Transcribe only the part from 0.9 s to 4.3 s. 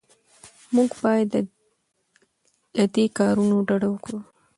باید له دې کارونو ډډه وکړو.